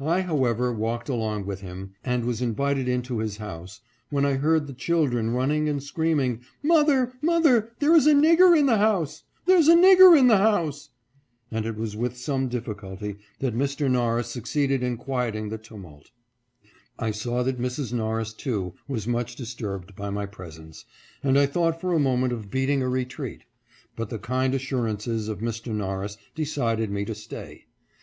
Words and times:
I, 0.00 0.22
however, 0.22 0.72
walked 0.72 1.10
along 1.10 1.44
with 1.44 1.60
him, 1.60 1.92
and 2.02 2.24
was 2.24 2.40
invited 2.40 2.88
into 2.88 3.18
his 3.18 3.36
house, 3.36 3.82
when 4.08 4.24
I 4.24 4.36
heard 4.36 4.66
the 4.66 4.72
children 4.72 5.28
running 5.32 5.68
and 5.68 5.82
screaming," 5.82 6.40
Mother, 6.62 7.12
mother, 7.20 7.70
there 7.78 7.94
is 7.94 8.06
a 8.06 8.14
nigger 8.14 8.58
in 8.58 8.64
the 8.64 8.78
house! 8.78 9.24
There's 9.44 9.68
a 9.68 9.76
nigger 9.76 10.18
in 10.18 10.28
the 10.28 10.38
house!" 10.38 10.88
and 11.52 11.66
it 11.66 11.76
was 11.76 11.94
with 11.96 12.16
some 12.16 12.48
difficulty 12.48 13.16
that 13.40 13.54
Mr. 13.54 13.90
Norris 13.90 14.28
succeeded 14.28 14.82
in 14.82 14.96
quieting 14.96 15.50
the 15.50 15.58
tumult. 15.58 16.12
I 16.98 17.10
saw 17.10 17.42
that 17.42 17.60
Mrs. 17.60 17.92
Norris, 17.92 18.32
too, 18.32 18.72
was 18.88 19.06
much 19.06 19.36
disturbed 19.36 19.94
by 19.94 20.08
my 20.08 20.24
presence, 20.24 20.86
and 21.22 21.38
I 21.38 21.44
thought 21.44 21.78
for 21.78 21.92
a 21.92 21.98
moment 21.98 22.32
of 22.32 22.50
beating 22.50 22.82
a 22.82 22.88
retreat; 22.88 23.42
but 23.96 24.08
the 24.08 24.18
kind 24.18 24.54
assurances 24.54 25.28
of 25.28 25.40
Mr. 25.40 25.74
Norris 25.74 26.16
decided 26.34 26.90
me 26.90 27.04
to 27.04 27.14
stay. 27.14 27.66